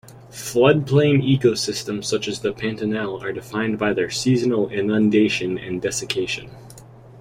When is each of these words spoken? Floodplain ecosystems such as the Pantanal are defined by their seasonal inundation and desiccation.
Floodplain 0.31 1.21
ecosystems 1.21 2.05
such 2.05 2.27
as 2.27 2.39
the 2.39 2.51
Pantanal 2.53 3.21
are 3.21 3.31
defined 3.31 3.77
by 3.77 3.93
their 3.93 4.09
seasonal 4.09 4.67
inundation 4.69 5.59
and 5.59 5.79
desiccation. 5.79 6.49